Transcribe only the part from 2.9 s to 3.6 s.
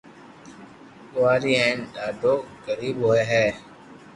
ھوئي ھي